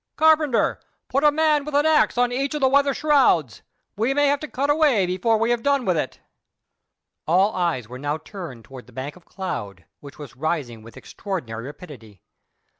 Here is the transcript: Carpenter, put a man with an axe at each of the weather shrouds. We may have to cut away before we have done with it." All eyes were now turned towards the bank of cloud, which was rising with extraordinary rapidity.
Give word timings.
Carpenter, 0.15 0.79
put 1.09 1.23
a 1.23 1.31
man 1.31 1.63
with 1.63 1.75
an 1.75 1.85
axe 1.85 2.17
at 2.17 2.31
each 2.31 2.55
of 2.55 2.61
the 2.61 2.67
weather 2.67 2.91
shrouds. 2.91 3.61
We 3.95 4.15
may 4.15 4.25
have 4.29 4.39
to 4.39 4.47
cut 4.47 4.71
away 4.71 5.05
before 5.05 5.37
we 5.37 5.51
have 5.51 5.61
done 5.61 5.85
with 5.85 5.95
it." 5.95 6.19
All 7.27 7.53
eyes 7.53 7.87
were 7.87 7.99
now 7.99 8.17
turned 8.17 8.65
towards 8.65 8.87
the 8.87 8.93
bank 8.93 9.15
of 9.15 9.25
cloud, 9.25 9.85
which 9.99 10.17
was 10.17 10.35
rising 10.35 10.81
with 10.81 10.97
extraordinary 10.97 11.65
rapidity. 11.65 12.23